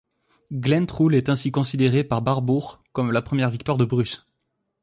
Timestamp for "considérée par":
1.51-2.23